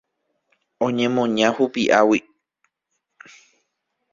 Oñemoña 0.85 1.47
hupi'águi. 1.55 2.19